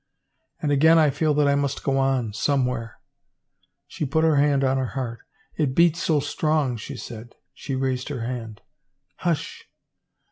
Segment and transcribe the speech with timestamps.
[0.63, 2.99] And again I feel that I must go on, somewhere."
[3.87, 5.19] She put her hand on her heart."
[5.59, 7.35] It beats so strong," she said.
[7.53, 8.61] She raised her hand."
[9.17, 9.65] Hush